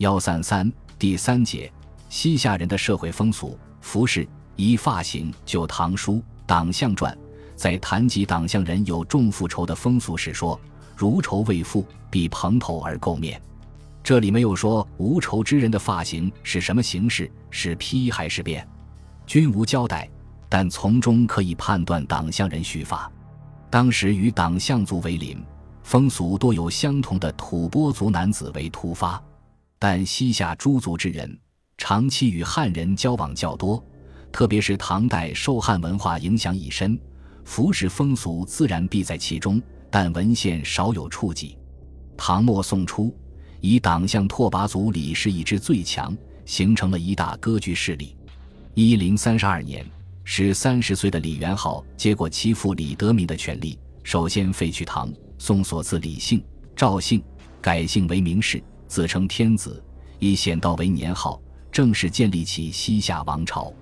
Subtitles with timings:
[0.00, 1.70] 幺三三第三节，
[2.08, 4.26] 西夏人的社会风俗、服饰、
[4.56, 5.30] 衣发型。
[5.44, 6.14] 就《唐书·
[6.46, 7.14] 党项传》
[7.54, 10.58] 在谈及党项人有重复仇的风俗时说
[10.96, 13.38] ：“如仇未复，必蓬头而垢面。”
[14.02, 18.64] 这里没有说无仇之人的发型是什么形式，是披还是辫，
[19.26, 20.08] 均无交代。
[20.48, 23.12] 但从中可以判断党项人蓄发。
[23.68, 25.44] 当时与党项族为邻，
[25.82, 29.22] 风俗多有相同的吐蕃族男子为秃发，
[29.80, 31.36] 但西夏诸族之人
[31.78, 33.82] 长期与汉人交往较多，
[34.30, 37.00] 特别是唐代受汉文化影响已深，
[37.46, 41.56] 服饰风俗自然必在其中，但文献少有触及。
[42.16, 43.12] 唐末宋初。
[43.62, 48.16] 以党项拓跋族李氏一支最强，形成了一大割据势力。
[48.72, 49.84] 一零三十二年，
[50.24, 56.42] 是三十岁的李元昊接过其父李德民的权力，首先废去唐宋所赐李姓、
[56.74, 57.22] 赵姓，
[57.60, 59.80] 改姓为明氏，自称天子，
[60.18, 61.40] 以显道为年号，
[61.70, 63.72] 正式建立起西夏王朝。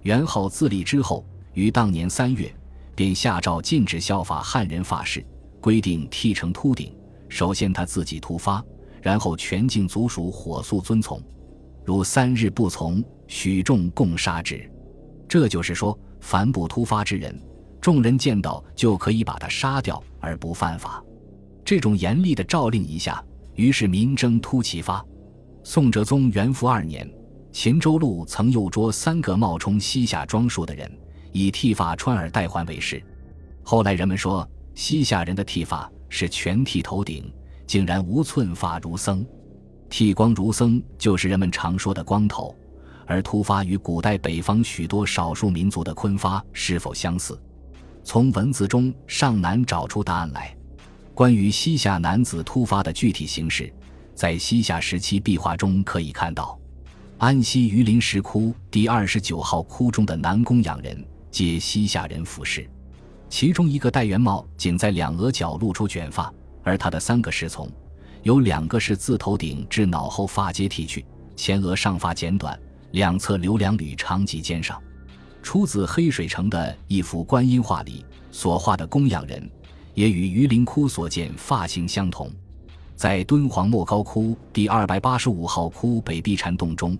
[0.00, 1.22] 元昊自立之后，
[1.52, 2.50] 于当年三月，
[2.94, 5.22] 便下诏禁止效法汉人法事，
[5.60, 6.90] 规定剃成秃顶。
[7.28, 8.64] 首先他自己秃发。
[9.02, 11.22] 然后全境族属火速遵从，
[11.84, 14.68] 如三日不从，许众共杀之。
[15.28, 17.38] 这就是说，凡不突发之人，
[17.78, 21.04] 众人见到就可以把他杀掉而不犯法。
[21.62, 23.22] 这种严厉的诏令一下，
[23.56, 25.04] 于是民争突其发。
[25.64, 27.10] 宋哲宗元符二年，
[27.50, 30.90] 秦州路曾诱捉三个冒充西夏装束的人，
[31.32, 33.02] 以剃发穿耳戴环为事。
[33.62, 37.30] 后来人们说，西夏人的剃发是全剃头顶。
[37.66, 39.26] 竟然无寸发如僧，
[39.90, 42.54] 剃光如僧就是人们常说的光头，
[43.06, 47.36] 而秃发与古代北方许多少数民族的坤发是否相似？
[48.04, 50.55] 从文字中尚难找出答案来。
[51.16, 53.72] 关于西夏男子突发的具体形式，
[54.14, 56.58] 在西夏时期壁画中可以看到。
[57.16, 62.68] 安西榆林石窟第二十九号窟中的男供养人皆西夏人服饰，
[63.30, 66.30] 其中一个戴圆帽，仅在两额角露出卷发。
[66.62, 67.66] 而他的三个侍从，
[68.22, 71.02] 有两个是自头顶至脑后发皆剃去，
[71.34, 72.60] 前额上发剪短，
[72.90, 74.78] 两侧留两缕长及肩上。
[75.42, 79.50] 出自黑水城的一幅观音画里所画的供养人，
[79.96, 82.30] 也与榆林窟所见发型相同。
[82.94, 86.96] 在敦煌莫高窟第二百八十五号窟北壁禅洞中，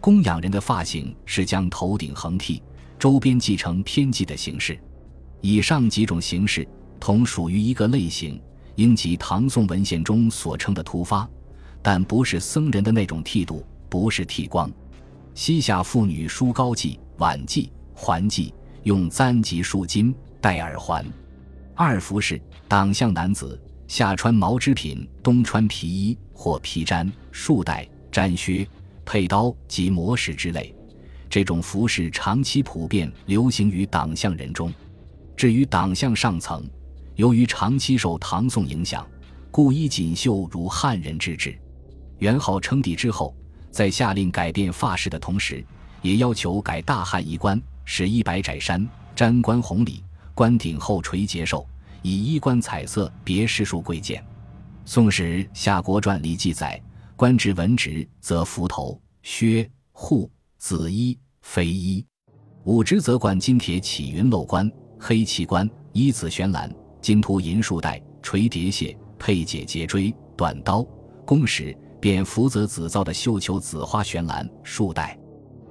[0.00, 2.62] 供养人的发型是将头顶横剃，
[2.98, 4.78] 周边继承偏髻的形式。
[5.42, 6.66] 以上几种形式
[6.98, 8.40] 同属于一个类型。
[8.76, 11.26] 应及唐宋文献中所称的秃发，
[11.80, 14.70] 但不是僧人的那种剃度，不是剃光。
[15.34, 18.52] 西夏妇女梳高髻、挽髻、环髻，
[18.82, 21.02] 用簪及束巾，戴耳环。
[21.78, 28.66] 二服饰，党项男子夏穿毛织品，冬穿皮衣或皮毡、束带、毡靴、
[29.04, 30.74] 佩刀及磨石之类。
[31.28, 34.72] 这种服饰长期普遍流行于党项人中。
[35.36, 36.66] 至于党项上层，
[37.14, 39.06] 由于长期受唐宋影响，
[39.50, 41.58] 故衣锦绣如汉人之制。
[42.20, 43.36] 元昊称帝之后，
[43.70, 45.62] 在下令改变发饰的同时，
[46.00, 50.02] 也要求改大汉衣冠，使衣白窄衫，毡冠红里，
[50.36, 51.66] 冠顶后垂结绶，
[52.02, 54.20] 以衣冠彩色别士庶贵贱。
[54.84, 56.78] 《宋史·夏国传》里记载，
[57.16, 62.04] 官职文职则服头、靴、护、紫衣、飞衣；
[62.64, 64.70] 武职则冠金铁起云镂冠、
[65.00, 66.70] 黑旗冠、衣紫悬蓝。
[67.00, 70.82] 金涂银束带、垂叠楔、佩解结锥、短刀；
[71.24, 75.18] 弓时便福泽紫造的绣球紫花悬蓝束带。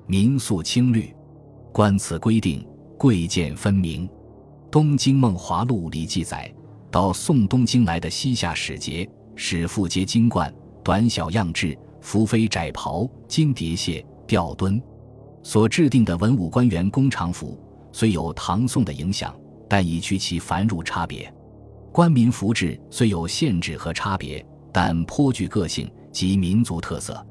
[0.07, 1.13] 民素青绿，
[1.71, 4.07] 官此规定，贵贱分明。
[4.75, 6.53] 《东京梦华录》里记载，
[6.91, 10.53] 到宋东京来的西夏使节，使妇皆金冠，
[10.83, 14.81] 短小样制，服非窄袍，金叠楔，吊墩。
[15.43, 17.57] 所制定的文武官员弓常服，
[17.93, 19.33] 虽有唐宋的影响。
[19.69, 21.33] 但已去其繁缛差别，
[21.93, 27.25] 官民服制虽有限制和差别，但颇具个性及民族特色。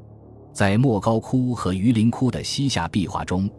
[0.55, 3.51] 在莫高窟和榆林窟的西夏壁画中，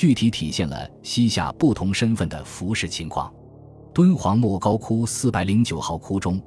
[0.00, 3.30] 具体体现了西夏不同身份的服饰情况。
[3.92, 6.40] 敦煌莫高窟四百零九号窟中，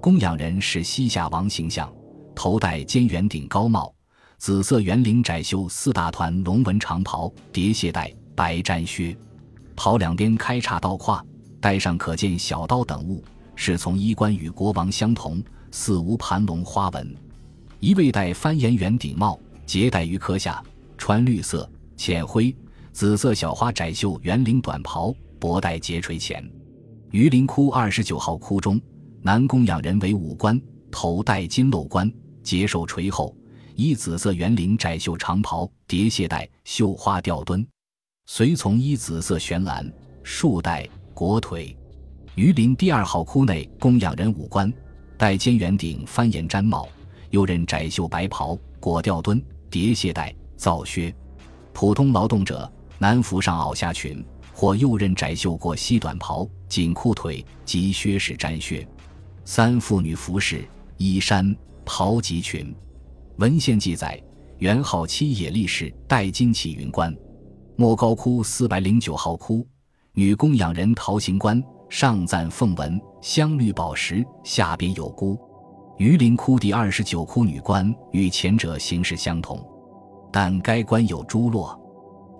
[0.00, 1.92] 供养人是西夏王形象，
[2.36, 3.92] 头戴尖圆顶高帽，
[4.38, 9.16] 紫色圆领窄袖四大团龙纹长袍，叠鞋带，白毡靴，
[9.74, 11.20] 袍两边开叉倒挎。
[11.60, 13.24] 带上可见小刀等物，
[13.56, 15.42] 是从衣冠与国王相同，
[15.72, 17.12] 似无盘龙花纹。
[17.80, 19.36] 一位戴翻檐圆顶帽，
[19.66, 20.62] 结带于壳下，
[20.96, 22.54] 穿绿色、浅灰、
[22.92, 26.44] 紫色小花窄袖圆领短袍，脖带结垂前。
[27.12, 28.80] 榆林窟二十九号窟中，
[29.22, 30.60] 男供养人为武官，
[30.90, 32.10] 头戴金镂冠，
[32.42, 33.34] 结绶垂后，
[33.74, 37.64] 以紫色圆领窄袖长袍、叠鞋带、绣花吊墩；
[38.26, 39.90] 随从依紫色悬蓝、
[40.22, 41.76] 束带、裹腿。
[42.36, 44.72] 榆林第二号窟内供养人五官，
[45.16, 46.88] 戴尖圆顶翻檐毡帽，
[47.30, 51.14] 又任窄袖白袍、裹吊墩、叠鞋带、皂靴。
[51.72, 52.70] 普通劳动者
[53.02, 58.86] 男服上袄下裙，或右衽窄袖过膝短袍、紧裤腿及靴式毡靴。
[59.42, 60.68] 三妇女服饰
[60.98, 62.76] 衣衫袍及裙。
[63.38, 64.22] 文献记载，
[64.58, 67.16] 元昊七野力士戴金起云冠。
[67.74, 69.66] 莫高窟四百零九号窟
[70.12, 75.38] 女供养人陶行观，上赞凤纹镶绿宝石，下边有箍。
[75.96, 79.58] 榆林窟第二十九窟女冠与前者形式相同。
[80.30, 81.79] 但该冠有珠落。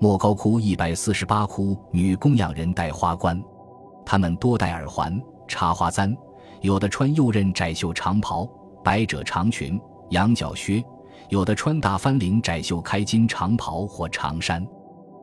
[0.03, 3.39] 莫高窟一百四十八窟女供养人戴花冠，
[4.03, 6.17] 她们多戴耳环、插花簪，
[6.63, 8.49] 有的穿右衽窄袖长袍、
[8.83, 10.83] 百褶长裙、羊角靴，
[11.29, 14.67] 有的穿大翻领窄袖开襟长袍或长衫。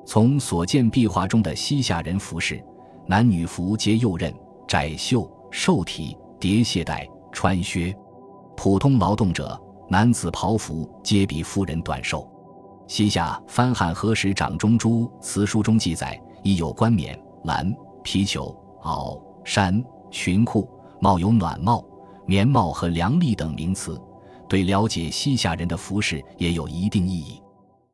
[0.06, 2.64] 从所见壁画中的西夏人服饰，
[3.08, 4.32] 男女服皆右衽
[4.68, 7.98] 窄袖瘦体叠鞋带穿靴，
[8.56, 9.60] 普通劳动者
[9.90, 12.32] 男子袍服皆比妇人短瘦。
[12.88, 17.70] 西夏翻汉何时掌中珠词书中记载，亦有冠冕、蓝
[18.02, 20.70] 皮裘、袄、衫、裙裤、
[21.02, 21.84] 帽有暖帽、
[22.26, 24.02] 棉帽和凉笠等名词，
[24.48, 27.42] 对了解西夏人的服饰也有一定意义。